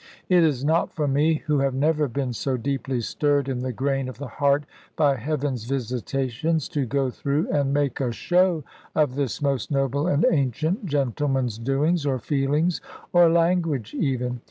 [0.29, 4.09] It is not for me (who have never been so deeply stirred in the grain
[4.09, 4.63] of the heart
[4.95, 8.63] by heaven's visitations) to go through and make a show
[8.95, 12.81] of this most noble and ancient gentleman's doings, or feelings,
[13.13, 14.39] or language even.